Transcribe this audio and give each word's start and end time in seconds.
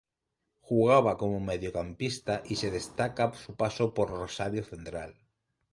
Jugaba 0.61 1.15
como 1.15 1.39
mediocampista 1.39 2.41
y 2.47 2.55
se 2.55 2.71
destaca 2.71 3.35
su 3.35 3.55
paso 3.55 3.93
por 3.93 4.09
Rosario 4.09 4.63
Central. 4.63 5.13